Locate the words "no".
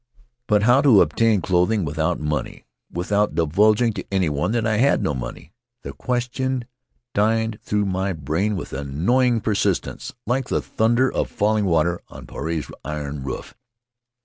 5.03-5.13